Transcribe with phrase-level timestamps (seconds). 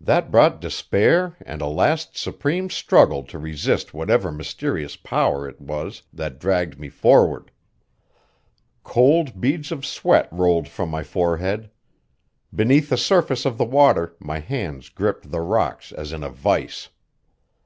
[0.00, 6.04] That brought despair and a last supreme struggle to resist whatever mysterious power it was
[6.10, 7.50] that dragged me forward.
[8.82, 11.68] Cold beads of sweat rolled from my forehead.
[12.54, 16.88] Beneath the surface of the water my hands gripped the rocks as in a vise.